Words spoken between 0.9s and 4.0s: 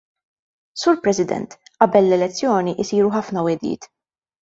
President, qabel l-elezzjoni jsiru ħafna wegħdiet.